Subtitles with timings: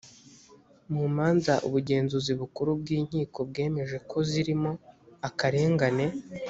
[0.95, 4.71] mu manza ubugenzuzi bukuru bw inkiko bwemeje ko zirimo
[5.27, 6.05] akarengane.